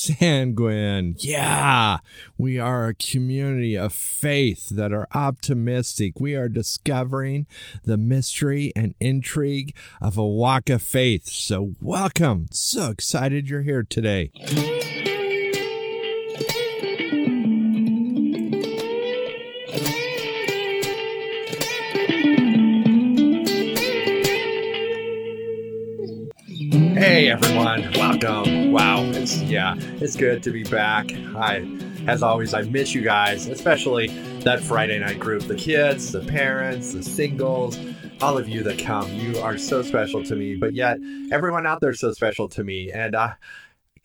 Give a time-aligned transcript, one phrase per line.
[0.00, 1.14] sanguine.
[1.18, 1.98] Yeah,
[2.38, 6.18] we are a community of faith that are optimistic.
[6.18, 7.46] We are discovering
[7.84, 11.28] the mystery and intrigue of a walk of faith.
[11.28, 12.48] So, welcome.
[12.50, 14.99] So excited you're here today.
[27.20, 28.72] Hey everyone, welcome.
[28.72, 31.12] Wow, it's yeah, it's good to be back.
[31.36, 31.70] I
[32.06, 34.06] as always I miss you guys, especially
[34.40, 37.78] that Friday night group, the kids, the parents, the singles,
[38.22, 39.12] all of you that come.
[39.12, 40.96] You are so special to me, but yet
[41.30, 43.34] everyone out there is so special to me and uh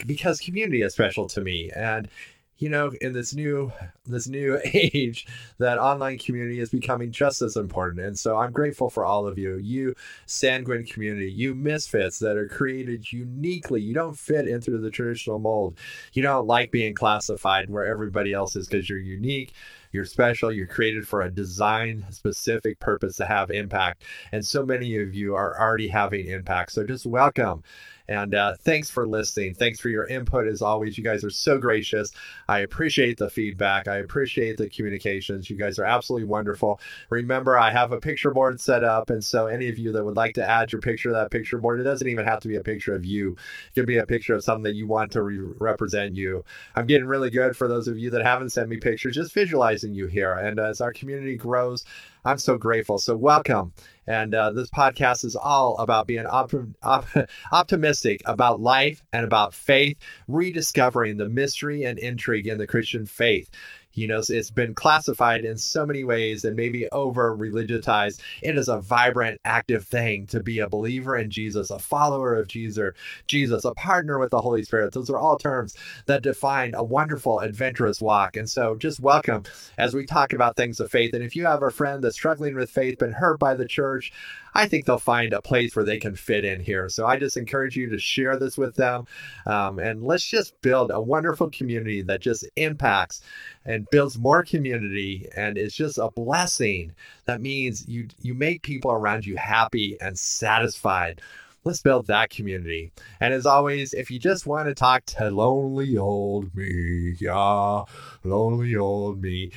[0.05, 2.09] because community is special to me and
[2.57, 3.71] you know in this new
[4.05, 5.27] this new age
[5.57, 8.05] that online community is becoming just as important.
[8.05, 9.57] And so i'm grateful for all of you.
[9.57, 13.81] You sanguine community you misfits that are created uniquely.
[13.81, 15.77] You don't fit into the traditional mold.
[16.13, 19.53] You don't like being classified where everybody else is because you're unique
[19.91, 24.03] you're special you're created for a design specific purpose to have impact.
[24.33, 26.73] And so many of you are already having impact.
[26.73, 27.63] So just welcome
[28.07, 29.53] and uh, thanks for listening.
[29.53, 30.97] Thanks for your input as always.
[30.97, 32.11] You guys are so gracious.
[32.47, 33.87] I appreciate the feedback.
[33.87, 35.49] I appreciate the communications.
[35.49, 36.79] You guys are absolutely wonderful.
[37.09, 39.09] Remember, I have a picture board set up.
[39.09, 41.57] And so, any of you that would like to add your picture to that picture
[41.57, 43.31] board, it doesn't even have to be a picture of you.
[43.31, 46.43] It could be a picture of something that you want to re- represent you.
[46.75, 49.93] I'm getting really good for those of you that haven't sent me pictures, just visualizing
[49.93, 50.33] you here.
[50.33, 51.85] And as our community grows,
[52.25, 52.97] I'm so grateful.
[52.97, 53.71] So, welcome.
[54.07, 57.05] And uh, this podcast is all about being op- op-
[57.51, 63.51] optimistic about life and about faith, rediscovering the mystery and intrigue in the Christian faith.
[63.95, 68.19] You know, it's been classified in so many ways and maybe over religiousized.
[68.41, 72.47] It is a vibrant, active thing to be a believer in Jesus, a follower of
[72.47, 72.93] Jesus,
[73.27, 74.93] Jesus, a partner with the Holy Spirit.
[74.93, 75.75] Those are all terms
[76.07, 78.35] that define a wonderful, adventurous walk.
[78.35, 79.43] And so just welcome
[79.77, 81.13] as we talk about things of faith.
[81.13, 84.11] And if you have a friend that's struggling with faith, been hurt by the church,
[84.55, 86.87] I think they'll find a place where they can fit in here.
[86.87, 89.05] So I just encourage you to share this with them.
[89.45, 93.21] Um, and let's just build a wonderful community that just impacts
[93.65, 96.93] and builds more community and it's just a blessing.
[97.25, 101.21] That means you you make people around you happy and satisfied
[101.65, 102.91] let's build that community.
[103.19, 107.83] And as always, if you just want to talk to lonely old me, yeah,
[108.23, 109.51] lonely old me,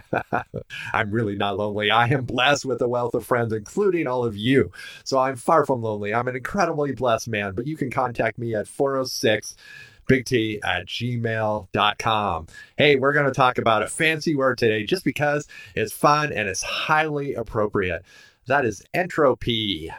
[0.92, 1.90] I'm really not lonely.
[1.90, 4.72] I am blessed with a wealth of friends, including all of you.
[5.04, 6.12] So I'm far from lonely.
[6.12, 9.54] I'm an incredibly blessed man, but you can contact me at 406
[10.08, 12.46] big T at gmail.com.
[12.76, 15.46] Hey, we're going to talk about a fancy word today just because
[15.76, 18.04] it's fun and it's highly appropriate.
[18.46, 19.92] That is entropy.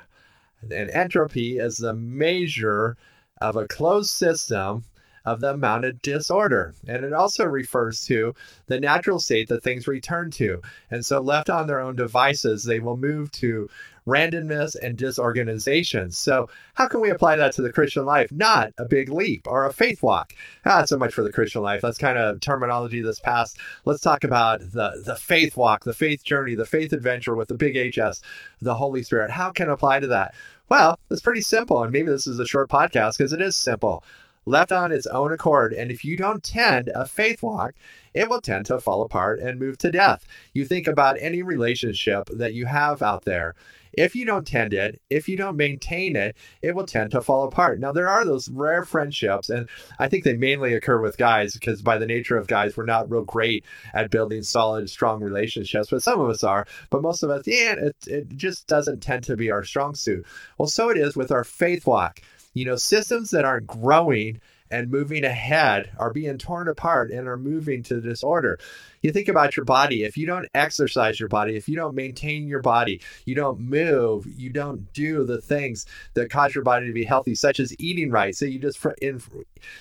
[0.62, 2.98] And entropy is the measure
[3.40, 4.84] of a closed system
[5.26, 6.74] of the amount of disorder.
[6.88, 8.34] And it also refers to
[8.68, 10.62] the natural state that things return to.
[10.92, 13.70] And so, left on their own devices, they will move to
[14.10, 16.12] randomness and disorganization.
[16.12, 18.32] So, how can we apply that to the Christian life?
[18.32, 20.34] Not a big leap or a faith walk.
[20.66, 21.82] Not so much for the Christian life.
[21.82, 23.58] That's kind of terminology that's past.
[23.86, 27.56] Let's talk about the, the faith walk, the faith journey, the faith adventure with the
[27.56, 28.22] big HS,
[28.62, 29.32] the Holy Spirit.
[29.32, 30.34] How can I apply to that?
[30.70, 31.82] Well, it's pretty simple.
[31.84, 34.04] And maybe this is a short podcast because it is simple
[34.50, 35.74] left on its own accord.
[35.74, 37.74] And if you don't tend a faith walk,
[38.14, 40.26] it will tend to fall apart and move to death.
[40.54, 43.56] You think about any relationship that you have out there.
[43.94, 47.46] If you don't tend it, if you don't maintain it, it will tend to fall
[47.46, 47.80] apart.
[47.80, 49.68] Now, there are those rare friendships, and
[49.98, 53.10] I think they mainly occur with guys because, by the nature of guys, we're not
[53.10, 56.68] real great at building solid, strong relationships, but some of us are.
[56.92, 60.26] But most of us, yeah, it, it just doesn't tend to be our strong suit.
[60.58, 62.22] Well, so it is with our faith walk.
[62.60, 67.38] You know, systems that aren't growing and moving ahead are being torn apart and are
[67.38, 68.60] moving to disorder.
[69.02, 70.04] You think about your body.
[70.04, 74.28] If you don't exercise your body, if you don't maintain your body, you don't move,
[74.28, 78.12] you don't do the things that cause your body to be healthy, such as eating
[78.12, 78.36] right.
[78.36, 79.22] So you just fr- in,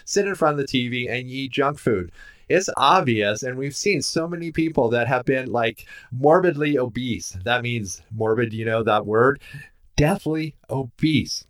[0.04, 2.12] sit in front of the TV and you eat junk food
[2.48, 7.62] it's obvious and we've seen so many people that have been like morbidly obese that
[7.62, 9.38] means morbid you know that word
[9.96, 11.44] deathly obese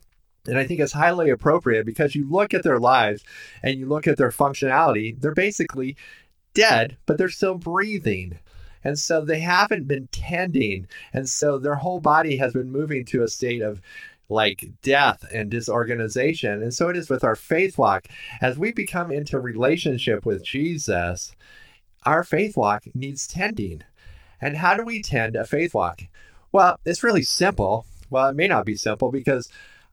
[0.48, 3.22] and I think it's highly appropriate because you look at their lives
[3.62, 5.96] and you look at their functionality, they're basically
[6.54, 8.38] dead, but they're still breathing.
[8.82, 10.86] And so they haven't been tending.
[11.12, 13.80] And so their whole body has been moving to a state of
[14.28, 16.62] like death and disorganization.
[16.62, 18.06] And so it is with our faith walk.
[18.40, 21.32] As we become into relationship with Jesus,
[22.04, 23.82] our faith walk needs tending.
[24.40, 26.02] And how do we tend a faith walk?
[26.52, 27.86] Well, it's really simple.
[28.10, 29.48] Well, it may not be simple because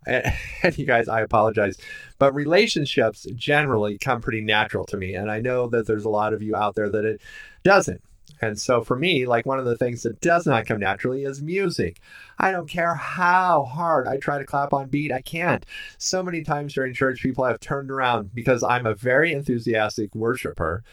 [0.64, 1.78] and, you guys, I apologize,
[2.20, 5.16] but relationships generally come pretty natural to me.
[5.16, 7.22] And I know that there's a lot of you out there that it
[7.64, 8.02] doesn't.
[8.42, 11.42] And so for me, like one of the things that does not come naturally is
[11.42, 12.00] music.
[12.38, 15.66] I don't care how hard I try to clap on beat, I can't.
[15.98, 20.84] So many times during church, people have turned around because I'm a very enthusiastic worshiper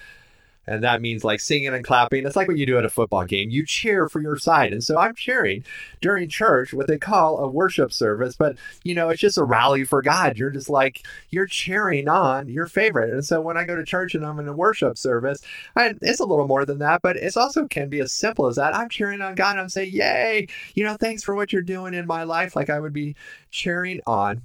[0.67, 2.27] and that means like singing and clapping.
[2.27, 3.51] It's like what you do at a football game.
[3.51, 4.73] You cheer for your side.
[4.73, 5.65] And so I'm cheering
[6.01, 9.85] during church, what they call a worship service, but you know, it's just a rally
[9.85, 10.37] for God.
[10.37, 13.13] You're just like, you're cheering on your favorite.
[13.13, 15.43] And so when I go to church and I'm in a worship service,
[15.77, 18.75] it's a little more than that, but it's also can be as simple as that.
[18.75, 21.95] I'm cheering on God and I'm saying, Yay, you know, thanks for what you're doing
[21.95, 22.55] in my life.
[22.55, 23.17] Like I would be
[23.51, 24.43] cheering on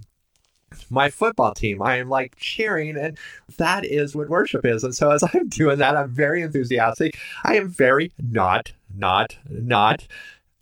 [0.90, 1.82] my football team.
[1.82, 3.18] I am like cheering, and
[3.58, 4.84] that is what worship is.
[4.84, 7.18] And so as I'm doing that, I'm very enthusiastic.
[7.44, 10.08] I am very not, not, not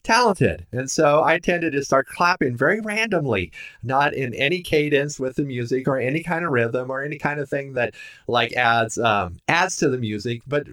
[0.06, 0.66] talented.
[0.72, 3.52] And so I tended to start clapping very randomly,
[3.84, 7.40] not in any cadence with the music or any kind of rhythm or any kind
[7.40, 7.96] of thing that
[8.28, 10.68] like adds um, adds to the music, but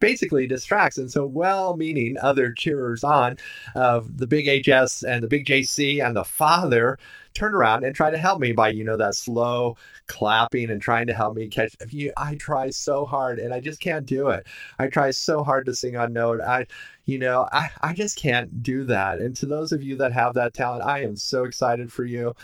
[0.00, 0.98] basically distracts.
[0.98, 3.38] And so, well meaning other cheerers on
[3.74, 6.98] of the big HS and the big JC and the father
[7.34, 9.76] turn around and try to help me by, you know, that slow
[10.06, 11.74] clapping and trying to help me catch.
[12.16, 14.46] I try so hard and I just can't do it.
[14.78, 16.40] I try so hard to sing on note.
[16.40, 16.66] I,
[17.06, 19.18] you know, I, I just can't do that.
[19.18, 22.34] And to those of you that have that talent, I am so excited for you.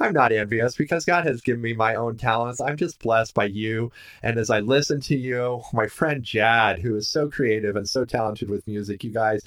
[0.00, 2.58] I'm not envious because God has given me my own talents.
[2.58, 3.92] I'm just blessed by you.
[4.22, 8.06] And as I listen to you, my friend Jad, who is so creative and so
[8.06, 9.42] talented with music, you guys,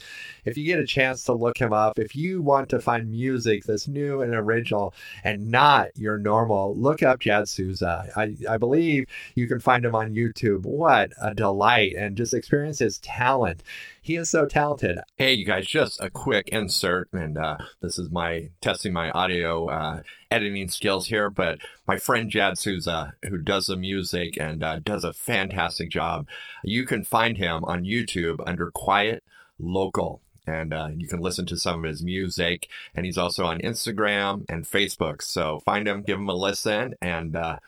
[0.46, 3.64] if you get a chance to look him up, if you want to find music
[3.64, 8.08] that's new and original and not your normal, look up Jad Souza.
[8.16, 10.68] I, I believe you can find him on YouTube.
[10.68, 13.64] What a delight and just experience his talent.
[14.04, 15.00] He is so talented.
[15.18, 19.68] Hey, you guys, just a quick insert, and uh, this is my testing my audio
[19.70, 20.02] uh,
[20.34, 21.30] editing skills here.
[21.30, 26.28] But my friend Jad Souza, who does the music and uh, does a fantastic job,
[26.64, 29.24] you can find him on YouTube under Quiet
[29.60, 32.68] Local and uh, you can listen to some of his music.
[32.96, 35.22] And he's also on Instagram and Facebook.
[35.22, 37.60] So find him, give him a listen, and uh,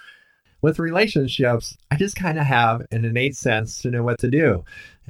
[0.61, 4.65] with relationships, I just kind of have an innate sense to know what to do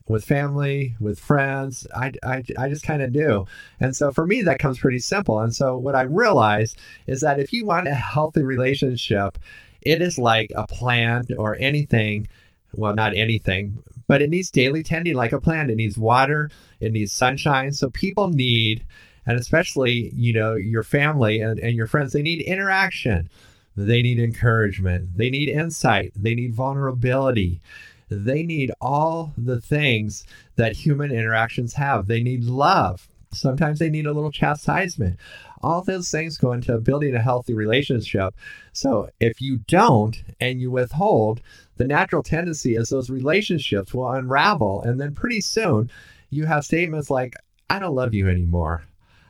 [0.07, 1.88] with family, with friends.
[1.96, 3.46] I, I, I just kind of do.
[3.80, 5.40] And so for me, that comes pretty simple.
[5.40, 6.75] And so what I realize
[7.07, 9.38] is that if you want a healthy relationship,
[9.81, 12.28] it is like a plant or anything.
[12.74, 15.72] Well, not anything, but it needs daily tending like a plant.
[15.72, 17.72] It needs water, it needs sunshine.
[17.72, 18.84] So people need,
[19.25, 23.30] and especially, you know, your family and, and your friends, they need interaction.
[23.78, 25.18] They need encouragement.
[25.18, 26.13] They need insight.
[26.16, 27.62] They need vulnerability.
[28.10, 30.25] They need all the things
[30.56, 32.07] that human interactions have.
[32.07, 33.07] They need love.
[33.31, 35.19] Sometimes they need a little chastisement.
[35.62, 38.34] All those things go into building a healthy relationship.
[38.74, 41.42] So if you don't and you withhold,
[41.78, 44.81] the natural tendency is those relationships will unravel.
[44.84, 45.90] And then pretty soon
[46.30, 47.36] you have statements like,
[47.69, 48.86] I don't love you anymore.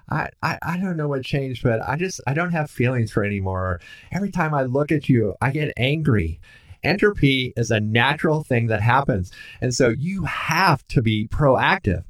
[0.10, 3.24] I, I, I don't know what changed, but I just I don't have feelings for
[3.24, 3.80] anymore.
[4.12, 6.39] Every time I look at you, I get angry
[6.86, 9.32] entropy is a natural thing that happens.
[9.62, 12.04] And so you have to be proactive.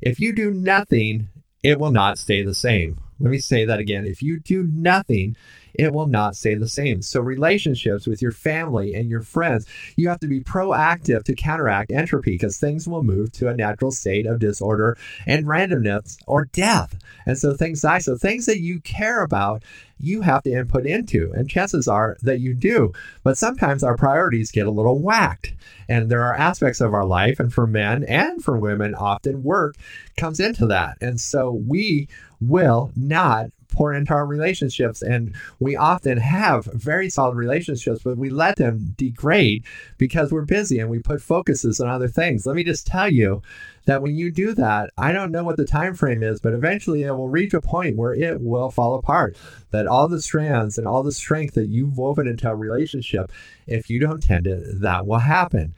[0.00, 1.28] If you do nothing,
[1.62, 2.98] it will not stay the same.
[3.22, 4.04] Let me say that again.
[4.04, 5.36] If you do nothing,
[5.74, 7.02] it will not stay the same.
[7.02, 9.66] So, relationships with your family and your friends,
[9.96, 13.92] you have to be proactive to counteract entropy because things will move to a natural
[13.92, 16.98] state of disorder and randomness or death.
[17.24, 17.98] And so, things die.
[17.98, 19.62] So, things that you care about,
[19.98, 21.32] you have to input into.
[21.34, 22.92] And chances are that you do.
[23.22, 25.54] But sometimes our priorities get a little whacked.
[25.88, 29.76] And there are aspects of our life, and for men and for women, often work
[30.16, 30.98] comes into that.
[31.00, 32.08] And so we
[32.48, 35.02] will not pour into our relationships.
[35.02, 39.64] And we often have very solid relationships, but we let them degrade
[39.98, 42.46] because we're busy and we put focuses on other things.
[42.46, 43.42] Let me just tell you
[43.86, 47.02] that when you do that, I don't know what the time frame is, but eventually
[47.02, 49.36] it will reach a point where it will fall apart.
[49.70, 53.32] That all the strands and all the strength that you've woven into a relationship,
[53.66, 55.74] if you don't tend it, that will happen.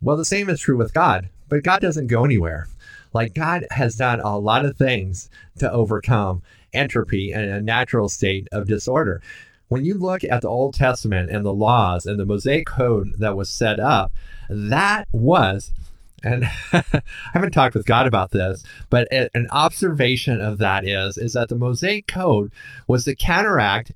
[0.00, 2.68] Well, the same is true with God, but God doesn't go anywhere.
[3.14, 6.42] Like God has done a lot of things to overcome
[6.72, 9.22] entropy and a natural state of disorder.
[9.68, 13.36] When you look at the Old Testament and the laws and the Mosaic code that
[13.36, 14.12] was set up,
[14.50, 15.72] that was
[16.22, 17.02] and I
[17.32, 21.54] haven't talked with God about this, but an observation of that is is that the
[21.54, 22.52] Mosaic code
[22.88, 23.92] was to counteract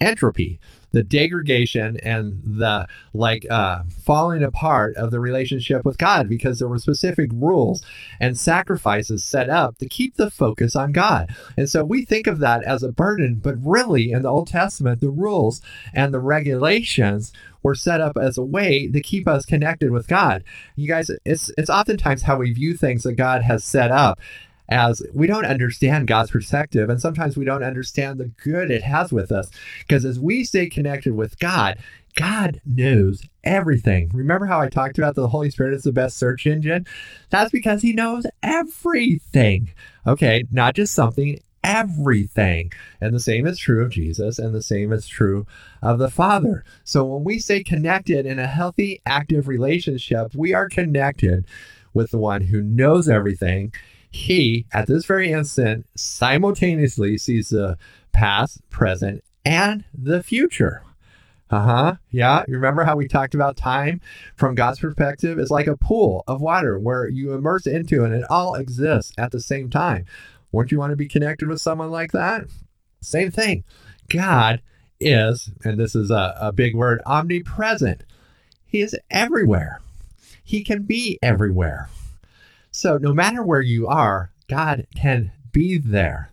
[0.00, 0.60] entropy.
[0.92, 6.68] The degradation and the like uh, falling apart of the relationship with God because there
[6.68, 7.82] were specific rules
[8.20, 11.34] and sacrifices set up to keep the focus on God.
[11.56, 15.00] And so we think of that as a burden, but really in the Old Testament,
[15.00, 15.60] the rules
[15.92, 17.32] and the regulations
[17.62, 20.42] were set up as a way to keep us connected with God.
[20.76, 24.20] You guys, it's it's oftentimes how we view things that God has set up
[24.68, 29.12] as we don't understand God's perspective and sometimes we don't understand the good it has
[29.12, 29.50] with us
[29.80, 31.78] because as we stay connected with God,
[32.14, 34.10] God knows everything.
[34.12, 36.86] Remember how I talked about the Holy Spirit is the best search engine?
[37.30, 39.70] That's because he knows everything.
[40.06, 42.72] Okay, not just something, everything.
[43.00, 45.46] And the same is true of Jesus, and the same is true
[45.80, 46.64] of the Father.
[46.84, 51.46] So when we stay connected in a healthy, active relationship, we are connected
[51.94, 53.72] with the one who knows everything.
[54.12, 57.78] He, at this very instant, simultaneously sees the
[58.12, 60.82] past, present, and the future.
[61.50, 61.94] Uh huh.
[62.10, 62.44] Yeah.
[62.48, 64.00] You remember how we talked about time
[64.36, 65.38] from God's perspective?
[65.38, 69.32] It's like a pool of water where you immerse into and it all exists at
[69.32, 70.06] the same time.
[70.50, 72.44] Wouldn't you want to be connected with someone like that?
[73.00, 73.64] Same thing.
[74.08, 74.62] God
[75.00, 78.04] is, and this is a, a big word, omnipresent.
[78.64, 79.80] He is everywhere.
[80.44, 81.88] He can be everywhere.
[82.72, 86.30] So no matter where you are, God can be there.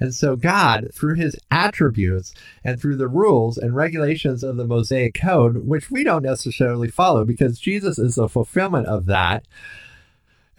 [0.00, 2.34] And so God, through his attributes
[2.64, 7.24] and through the rules and regulations of the Mosaic Code, which we don't necessarily follow
[7.24, 9.46] because Jesus is the fulfillment of that,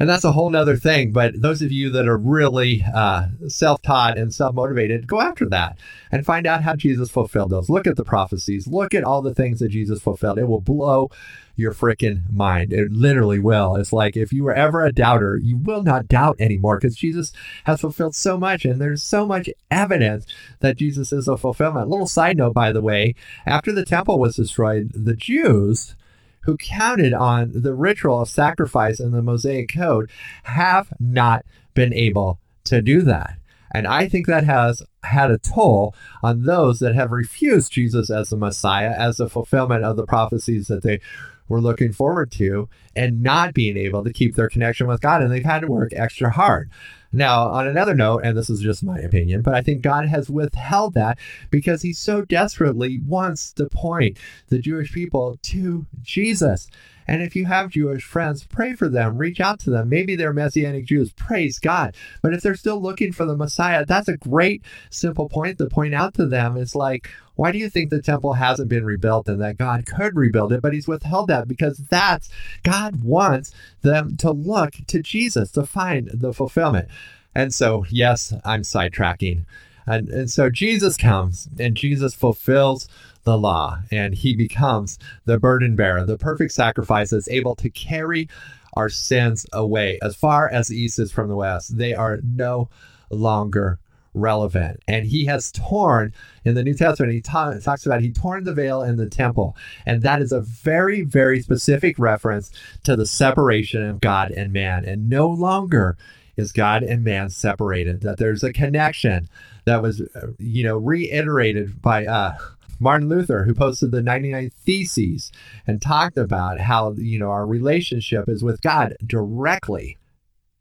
[0.02, 1.12] and that's a whole nother thing.
[1.12, 5.48] But those of you that are really uh, self taught and self motivated, go after
[5.50, 5.78] that
[6.12, 7.70] and find out how Jesus fulfilled those.
[7.70, 10.40] Look at the prophecies, look at all the things that Jesus fulfilled.
[10.40, 11.12] It will blow
[11.56, 12.74] your freaking mind.
[12.74, 13.76] It literally will.
[13.76, 17.32] It's like if you were ever a doubter, you will not doubt anymore because Jesus
[17.66, 20.26] has fulfilled so much and there's so much evidence
[20.62, 21.90] that Jesus is a fulfillment.
[21.90, 23.14] Little side note, by the way,
[23.46, 25.96] after the temple was destroyed, the Jews
[26.44, 30.10] who counted on the ritual of sacrifice in the Mosaic Code
[30.44, 33.38] have not been able to do that.
[33.74, 38.30] And I think that has had a toll on those that have refused Jesus as
[38.30, 41.00] the Messiah, as the fulfillment of the prophecies that they
[41.48, 45.22] were looking forward to, and not being able to keep their connection with God.
[45.22, 46.70] And they've had to work extra hard.
[47.14, 50.30] Now, on another note, and this is just my opinion, but I think God has
[50.30, 56.70] withheld that because he so desperately wants to point the Jewish people to Jesus.
[57.08, 59.90] And if you have Jewish friends, pray for them, reach out to them.
[59.90, 61.96] Maybe they're Messianic Jews, praise God.
[62.22, 65.94] But if they're still looking for the Messiah, that's a great, simple point to point
[65.94, 66.56] out to them.
[66.56, 67.10] It's like,
[67.42, 70.62] why do you think the temple hasn't been rebuilt and that God could rebuild it,
[70.62, 72.30] but he's withheld that because that's
[72.62, 76.88] God wants them to look to Jesus to find the fulfillment.
[77.34, 79.46] And so, yes, I'm sidetracking.
[79.88, 82.88] And, and so Jesus comes and Jesus fulfills
[83.24, 88.30] the law and he becomes the burden bearer, the perfect sacrifice that's able to carry
[88.76, 91.76] our sins away as far as the east is from the west.
[91.76, 92.70] They are no
[93.10, 93.80] longer
[94.14, 94.82] relevant.
[94.88, 96.14] And he has torn
[96.44, 99.56] in the New Testament, he ta- talks about he torn the veil in the temple.
[99.86, 102.52] And that is a very, very specific reference
[102.84, 104.86] to the separation of God and man.
[104.86, 105.98] And no longer
[106.38, 109.30] is God and man separated, that there's a connection
[109.66, 112.38] that was, uh, you know, reiterated by uh,
[112.80, 115.32] Martin Luther, who posted the 99 Theses
[115.68, 119.98] and talked about how, you know, our relationship is with God directly.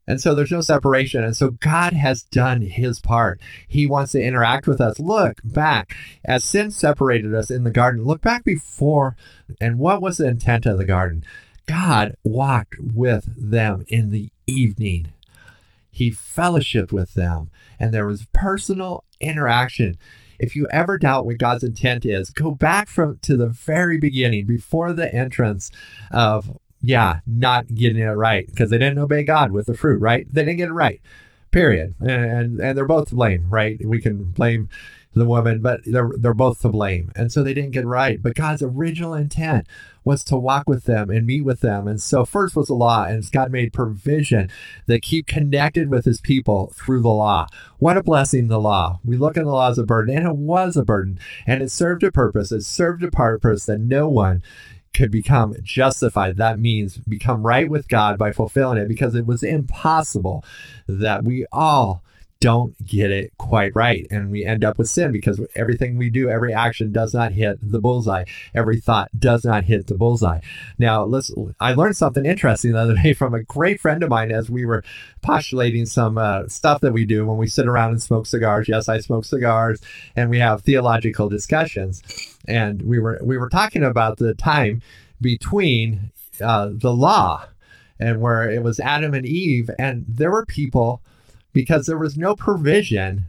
[0.07, 1.23] And so there's no separation.
[1.23, 3.39] And so God has done his part.
[3.67, 4.99] He wants to interact with us.
[4.99, 8.03] Look back as sin separated us in the garden.
[8.03, 9.15] Look back before.
[9.59, 11.23] And what was the intent of the garden?
[11.67, 15.13] God walked with them in the evening.
[15.91, 19.97] He fellowshiped with them and there was personal interaction.
[20.39, 24.45] If you ever doubt what God's intent is, go back from to the very beginning
[24.45, 25.71] before the entrance
[26.11, 30.27] of yeah, not getting it right because they didn't obey God with the fruit, right?
[30.31, 31.01] They didn't get it right.
[31.51, 31.95] Period.
[31.99, 33.79] And and they're both to blame, right?
[33.85, 34.69] We can blame
[35.13, 37.11] the woman, but they're they're both to blame.
[37.15, 38.21] And so they didn't get right.
[38.21, 39.67] But God's original intent
[40.03, 41.87] was to walk with them and meet with them.
[41.87, 44.49] And so first was the law, and God made provision
[44.87, 47.47] that keep connected with his people through the law.
[47.77, 48.99] What a blessing the law.
[49.03, 51.71] We look at the law as a burden, and it was a burden, and it
[51.71, 52.51] served a purpose.
[52.51, 54.41] It served a purpose that no one
[54.93, 56.37] could become justified.
[56.37, 60.43] That means become right with God by fulfilling it because it was impossible
[60.87, 62.03] that we all
[62.41, 64.07] don't get it quite right.
[64.09, 67.59] And we end up with sin because everything we do, every action does not hit
[67.61, 68.25] the bullseye.
[68.53, 70.39] Every thought does not hit the bullseye.
[70.79, 74.31] Now, let's, I learned something interesting the other day from a great friend of mine
[74.31, 74.83] as we were
[75.21, 78.67] postulating some uh, stuff that we do when we sit around and smoke cigars.
[78.67, 79.79] Yes, I smoke cigars
[80.15, 82.01] and we have theological discussions.
[82.47, 84.81] And we were, we were talking about the time
[85.19, 87.45] between uh, the law
[87.99, 91.01] and where it was Adam and Eve, and there were people
[91.53, 93.25] because there was no provision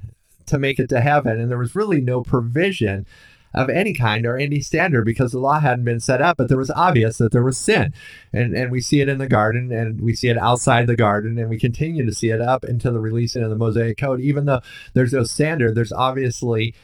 [0.47, 3.07] to make it to heaven, and there was really no provision
[3.55, 6.59] of any kind or any standard because the law hadn't been set up, but there
[6.59, 7.93] was obvious that there was sin.
[8.33, 11.39] And and we see it in the garden and we see it outside the garden
[11.39, 14.21] and we continue to see it up until the releasing of the Mosaic Code.
[14.21, 14.63] Even though
[14.95, 16.75] there's no standard, there's obviously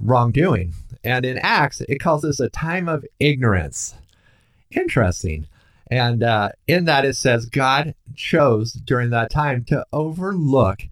[0.00, 0.74] wrongdoing.
[1.04, 3.94] And in Acts, it calls this a time of ignorance.
[4.70, 5.46] Interesting.
[5.90, 10.82] And uh, in that, it says God chose during that time to overlook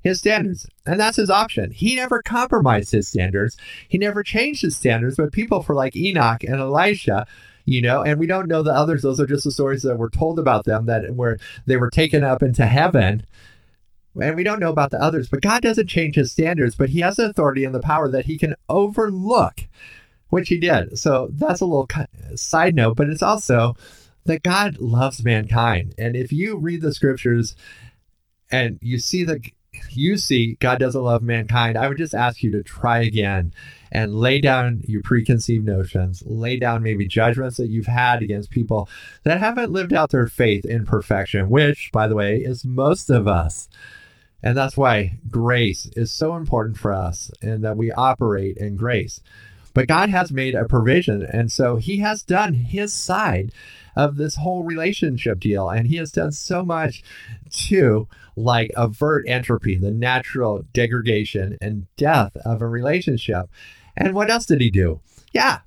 [0.00, 0.66] his standards.
[0.86, 1.70] And that's his option.
[1.70, 3.56] He never compromised his standards,
[3.88, 5.16] he never changed his standards.
[5.16, 7.26] But people for like Enoch and Elisha,
[7.64, 9.02] you know, and we don't know the others.
[9.02, 12.24] Those are just the stories that were told about them that where they were taken
[12.24, 13.24] up into heaven.
[14.20, 17.00] And we don't know about the others, but God doesn't change his standards, but he
[17.00, 19.66] has the authority and the power that he can overlook,
[20.28, 20.98] which he did.
[20.98, 21.88] So that's a little
[22.34, 23.76] side note, but it's also
[24.24, 25.94] that God loves mankind.
[25.98, 27.56] And if you read the scriptures
[28.50, 29.40] and you see that
[29.90, 33.52] you see God doesn't love mankind, I would just ask you to try again
[33.90, 38.88] and lay down your preconceived notions, lay down maybe judgments that you've had against people
[39.24, 43.28] that haven't lived out their faith in perfection, which, by the way, is most of
[43.28, 43.68] us.
[44.42, 49.20] And that's why grace is so important for us and that we operate in grace.
[49.74, 51.22] But God has made a provision.
[51.22, 53.52] And so he has done his side
[53.96, 55.68] of this whole relationship deal.
[55.68, 57.02] And he has done so much
[57.68, 63.46] to like avert entropy, the natural degradation and death of a relationship.
[63.96, 65.00] And what else did he do?
[65.32, 65.60] Yeah.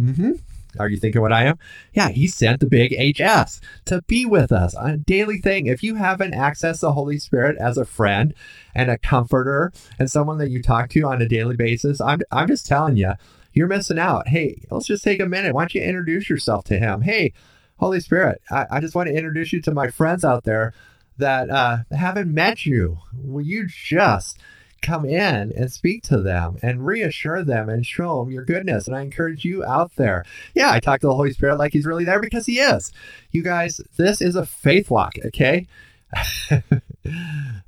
[0.00, 0.32] Mm-hmm.
[0.78, 1.58] Are you thinking what I am?
[1.92, 5.66] Yeah, he sent the big HS to be with us on a daily thing.
[5.66, 8.34] If you haven't accessed the Holy Spirit as a friend
[8.74, 12.48] and a comforter and someone that you talk to on a daily basis, I'm, I'm
[12.48, 13.12] just telling you,
[13.52, 14.28] you're missing out.
[14.28, 15.54] Hey, let's just take a minute.
[15.54, 17.02] Why don't you introduce yourself to him?
[17.02, 17.32] Hey,
[17.78, 20.72] Holy Spirit, I, I just want to introduce you to my friends out there
[21.18, 22.98] that uh, haven't met you.
[23.12, 24.38] Will you just
[24.84, 28.86] come in and speak to them and reassure them and show them your goodness?
[28.86, 30.24] And I encourage you out there.
[30.54, 32.92] Yeah, I talk to the Holy Spirit like he's really there because he is.
[33.32, 35.66] You guys, this is a faith walk, okay?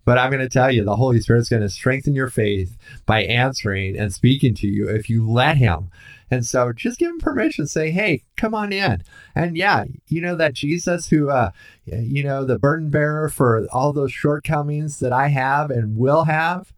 [0.04, 2.76] but I'm going to tell you, the Holy Spirit's going to strengthen your faith
[3.06, 5.90] by answering and speaking to you if you let Him.
[6.30, 7.66] And so just give him permission.
[7.66, 9.02] Say, hey, come on in.
[9.34, 11.50] And yeah, you know that Jesus who, uh,
[11.84, 16.72] you know, the burden bearer for all those shortcomings that I have and will have.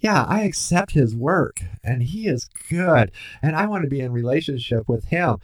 [0.00, 3.12] Yeah, I accept his work and he is good.
[3.42, 5.38] And I want to be in relationship with him.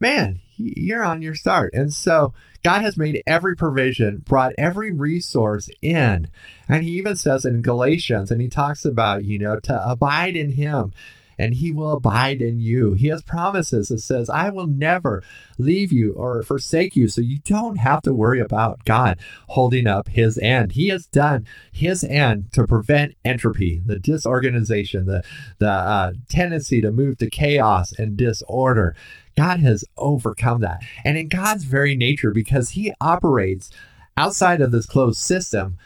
[0.00, 1.72] Man, you're on your start.
[1.72, 6.28] And so God has made every provision, brought every resource in.
[6.68, 10.52] And he even says in Galatians, and he talks about, you know, to abide in
[10.52, 10.92] him
[11.38, 12.94] and he will abide in you.
[12.94, 15.22] He has promises that says, I will never
[15.58, 17.08] leave you or forsake you.
[17.08, 19.18] So you don't have to worry about God
[19.48, 20.72] holding up his end.
[20.72, 25.22] He has done his end to prevent entropy, the disorganization, the,
[25.58, 28.94] the uh, tendency to move to chaos and disorder.
[29.36, 30.82] God has overcome that.
[31.04, 33.70] And in God's very nature, because he operates
[34.16, 35.76] outside of this closed system,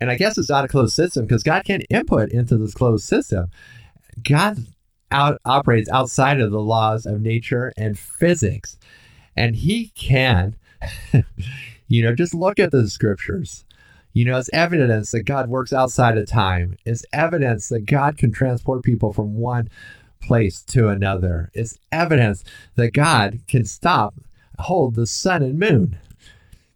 [0.00, 3.04] and I guess it's not a closed system because God can't input into this closed
[3.04, 3.50] system.
[4.22, 4.58] God
[5.10, 8.78] out operates outside of the laws of nature and physics.
[9.36, 10.56] And he can,
[11.88, 13.64] you know, just look at the scriptures.
[14.12, 16.76] You know, it's evidence that God works outside of time.
[16.86, 19.68] It's evidence that God can transport people from one
[20.22, 21.50] place to another.
[21.52, 22.42] It's evidence
[22.76, 24.14] that God can stop,
[24.58, 25.98] hold the sun and moon.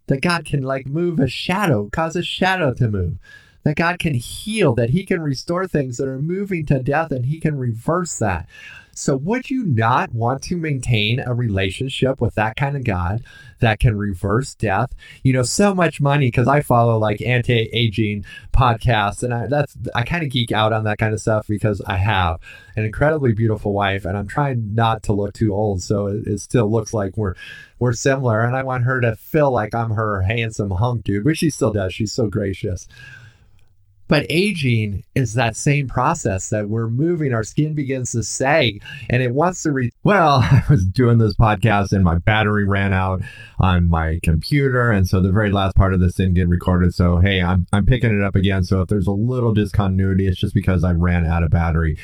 [0.08, 3.18] That God can like move a shadow, cause a shadow to move
[3.64, 7.26] that God can heal, that He can restore things that are moving to death and
[7.26, 8.48] He can reverse that.
[8.92, 13.22] So, would you not want to maintain a relationship with that kind of God
[13.60, 14.92] that can reverse death?
[15.22, 20.02] You know, so much money because I follow like anti-aging podcasts, and I that's I
[20.02, 22.40] kind of geek out on that kind of stuff because I have
[22.76, 26.40] an incredibly beautiful wife, and I'm trying not to look too old, so it, it
[26.40, 27.36] still looks like we're
[27.78, 31.38] we're similar, and I want her to feel like I'm her handsome hunk dude, which
[31.38, 31.94] she still does.
[31.94, 32.86] She's so gracious.
[34.10, 37.32] But aging is that same process that we're moving.
[37.32, 39.92] Our skin begins to sag and it wants to re.
[40.02, 43.22] Well, I was doing this podcast and my battery ran out
[43.60, 44.90] on my computer.
[44.90, 46.92] And so the very last part of this didn't get recorded.
[46.92, 48.64] So, hey, I'm, I'm picking it up again.
[48.64, 51.96] So if there's a little discontinuity, it's just because I ran out of battery.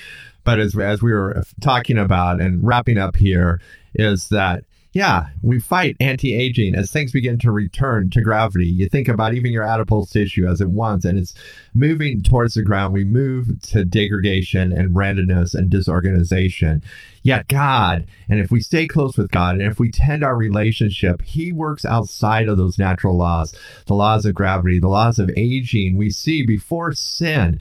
[0.44, 3.60] But as, as we were talking about and wrapping up here,
[3.96, 4.62] is that
[4.96, 8.64] yeah, we fight anti aging as things begin to return to gravity.
[8.64, 11.34] You think about even your adipose tissue as it wants, and it's
[11.74, 12.94] moving towards the ground.
[12.94, 16.82] We move to degradation and randomness and disorganization.
[17.22, 21.20] Yet, God, and if we stay close with God and if we tend our relationship,
[21.20, 23.54] He works outside of those natural laws,
[23.84, 25.98] the laws of gravity, the laws of aging.
[25.98, 27.60] We see before sin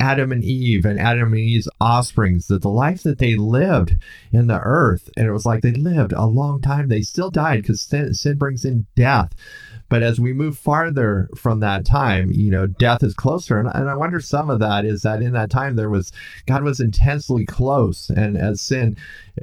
[0.00, 3.96] Adam and Eve and Adam and Eve's offsprings, that the life that they lived
[4.32, 6.88] in the earth, and it was like they lived a long time.
[6.88, 9.32] They still died because sin, sin brings in death.
[9.88, 13.58] But as we move farther from that time, you know, death is closer.
[13.58, 16.10] And, and I wonder some of that is that in that time there was,
[16.46, 18.08] God was intensely close.
[18.08, 18.96] And as sin,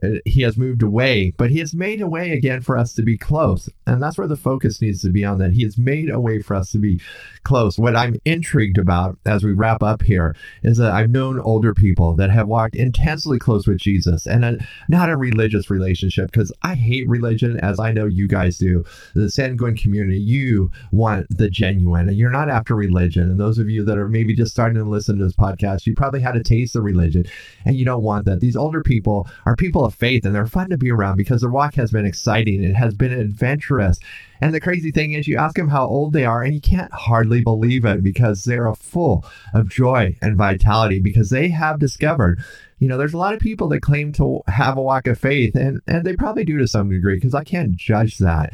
[0.04, 3.02] Uh, he has moved away, but he has made a way again for us to
[3.02, 3.70] be close.
[3.86, 5.54] And that's where the focus needs to be on that.
[5.54, 7.02] He has made a way for us to be
[7.44, 7.78] close.
[7.78, 12.16] What I'm intrigued about as we wrap up here is that I've known older people
[12.16, 16.76] that have walked intensely close with Jesus and a, not a religious relationship because I
[16.76, 18.84] hate religion as I know you guys do.
[19.16, 23.24] The San Sanguine community, you want the genuine and you're not after religion.
[23.24, 25.96] And those of you that are maybe just starting to listen to this podcast, you
[25.96, 27.26] probably had a taste of religion
[27.66, 28.40] and you don't want that.
[28.40, 31.50] These older people are people of faith and they're fun to be around because their
[31.50, 32.64] walk has been exciting.
[32.64, 34.00] It has been adventurous.
[34.42, 36.92] And the crazy thing is, you ask them how old they are, and you can't
[36.94, 42.40] hardly believe it because they're full of joy and vitality because they have discovered
[42.80, 45.56] you know, there's a lot of people that claim to have a walk of faith,
[45.56, 48.54] and, and they probably do to some degree because I can't judge that.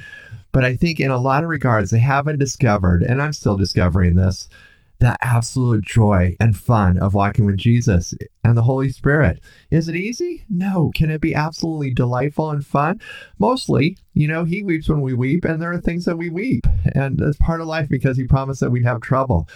[0.51, 4.15] But I think in a lot of regards, they haven't discovered, and I'm still discovering
[4.15, 4.49] this,
[4.99, 9.41] that absolute joy and fun of walking with Jesus and the Holy Spirit.
[9.69, 10.45] Is it easy?
[10.49, 10.91] No.
[10.95, 13.01] Can it be absolutely delightful and fun?
[13.37, 16.65] Mostly, you know, He weeps when we weep, and there are things that we weep.
[16.93, 19.47] And that's part of life because He promised that we'd have trouble.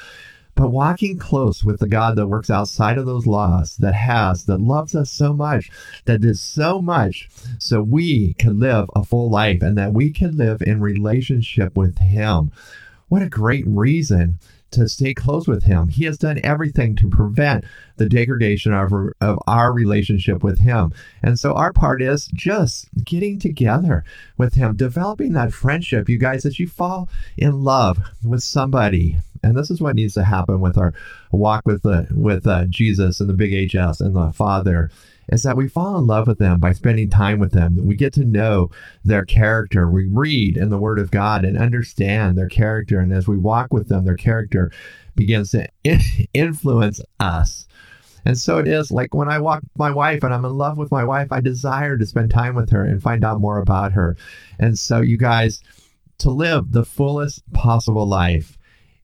[0.56, 4.60] But walking close with the God that works outside of those laws, that has, that
[4.60, 5.70] loves us so much,
[6.04, 10.36] that does so much so we can live a full life and that we can
[10.36, 12.52] live in relationship with Him.
[13.08, 14.40] What a great reason
[14.72, 15.88] to stay close with him.
[15.88, 17.66] He has done everything to prevent
[17.98, 20.94] the degradation of, of our relationship with him.
[21.22, 24.04] And so our part is just getting together
[24.38, 26.10] with him, developing that friendship.
[26.10, 30.24] You guys, as you fall in love with somebody, and this is what needs to
[30.24, 30.94] happen with our
[31.32, 34.92] walk with the with uh, Jesus and the big HS and the Father
[35.32, 37.78] is that we fall in love with them by spending time with them.
[37.82, 38.70] We get to know
[39.04, 39.90] their character.
[39.90, 43.00] We read in the Word of God and understand their character.
[43.00, 44.72] And as we walk with them, their character
[45.16, 45.68] begins to
[46.34, 47.68] influence us.
[48.26, 50.78] And so it is like when I walk with my wife and I'm in love
[50.78, 53.94] with my wife, I desire to spend time with her and find out more about
[53.94, 54.18] her.
[54.60, 55.62] And so, you guys,
[56.20, 58.59] to live the fullest possible life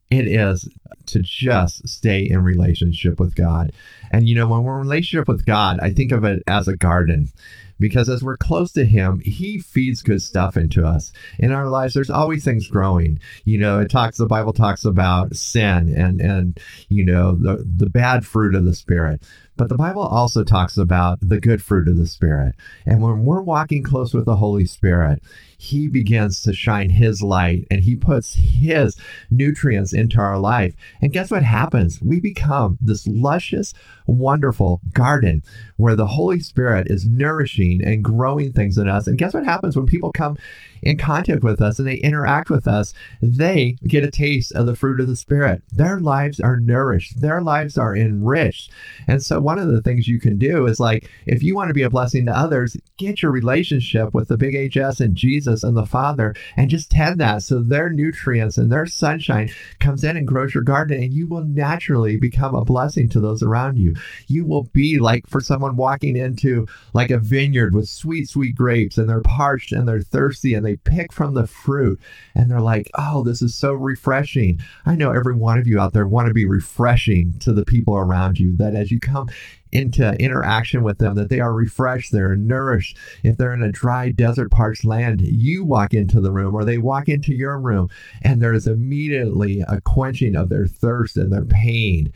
[0.10, 0.70] it is
[1.08, 3.72] to just stay in relationship with God.
[4.12, 6.78] And you know, when we're in relationship with God, I think of it as a
[6.78, 7.32] garden
[7.80, 11.12] because as we're close to him he feeds good stuff into us.
[11.40, 13.20] In our lives there's always things growing.
[13.44, 17.90] You know it talks the bible talks about sin and and you know the the
[17.90, 19.22] bad fruit of the spirit
[19.58, 22.56] but the Bible also talks about the good fruit of the Spirit.
[22.86, 25.22] And when we're walking close with the Holy Spirit,
[25.58, 28.98] He begins to shine His light and He puts His
[29.32, 30.76] nutrients into our life.
[31.02, 32.02] And guess what happens?
[32.02, 33.74] We become this luscious,
[34.08, 35.42] wonderful garden
[35.78, 39.08] where the Holy Spirit is nourishing and growing things in us.
[39.08, 40.38] And guess what happens when people come
[40.82, 42.94] in contact with us and they interact with us?
[43.22, 45.64] They get a taste of the fruit of the Spirit.
[45.72, 48.72] Their lives are nourished, their lives are enriched.
[49.08, 51.74] And so one of the things you can do is like, if you want to
[51.74, 55.78] be a blessing to others, get your relationship with the big HS and Jesus and
[55.78, 60.28] the Father and just tend that so their nutrients and their sunshine comes in and
[60.28, 63.96] grows your garden and you will naturally become a blessing to those around you.
[64.28, 68.98] You will be like for someone walking into like a vineyard with sweet, sweet grapes
[68.98, 72.00] and they're parched and they're thirsty and they pick from the fruit
[72.34, 74.60] and they're like, oh, this is so refreshing.
[74.88, 77.96] I know every one of you out there want to be refreshing to the people
[77.96, 79.30] around you that as you come
[79.72, 82.98] into interaction with them, that they are refreshed, they're nourished.
[83.24, 86.78] If they're in a dry desert parched land, you walk into the room or they
[86.78, 87.90] walk into your room
[88.22, 92.14] and there is immediately a quenching of their thirst and their pain.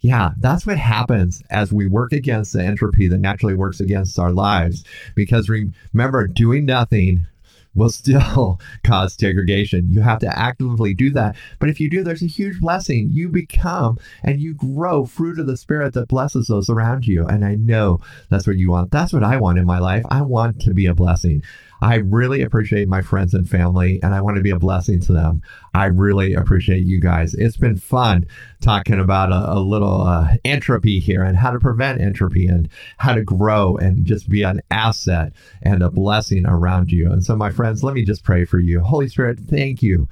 [0.00, 4.32] Yeah, that's what happens as we work against the entropy that naturally works against our
[4.32, 4.82] lives.
[5.14, 7.26] Because remember, doing nothing
[7.74, 9.90] will still cause segregation.
[9.90, 11.36] You have to actively do that.
[11.58, 13.08] But if you do, there's a huge blessing.
[13.10, 17.26] You become and you grow fruit of the Spirit that blesses those around you.
[17.26, 18.90] And I know that's what you want.
[18.90, 20.04] That's what I want in my life.
[20.10, 21.42] I want to be a blessing.
[21.82, 25.12] I really appreciate my friends and family, and I want to be a blessing to
[25.12, 25.42] them.
[25.74, 27.34] I really appreciate you guys.
[27.34, 28.24] It's been fun
[28.60, 32.68] talking about a, a little uh, entropy here and how to prevent entropy and
[32.98, 37.10] how to grow and just be an asset and a blessing around you.
[37.10, 38.78] And so, my friends, let me just pray for you.
[38.78, 40.08] Holy Spirit, thank you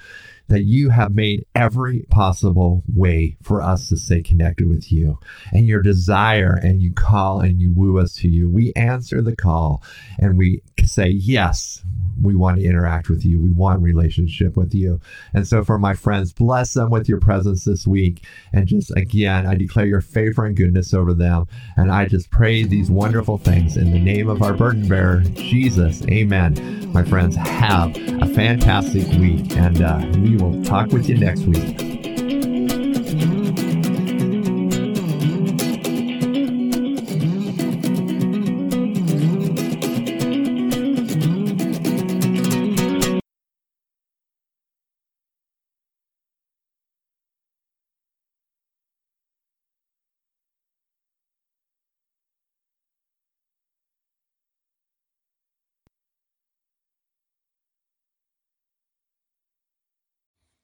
[0.51, 5.19] that you have made every possible way for us to stay connected with you
[5.53, 8.51] and your desire and you call and you woo us to you.
[8.51, 9.83] We answer the call
[10.19, 11.85] and we say, yes,
[12.21, 13.41] we want to interact with you.
[13.41, 15.01] We want relationship with you.
[15.33, 18.25] And so for my friends, bless them with your presence this week.
[18.53, 21.47] And just again, I declare your favor and goodness over them.
[21.77, 26.03] And I just pray these wonderful things in the name of our burden bearer, Jesus.
[26.09, 26.91] Amen.
[26.93, 29.57] My friends, have a fantastic week.
[29.57, 31.91] And uh, we will talk with you next week.